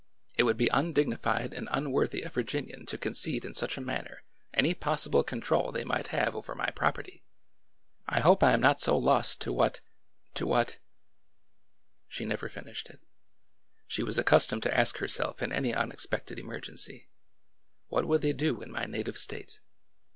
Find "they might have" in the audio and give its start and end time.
5.71-6.35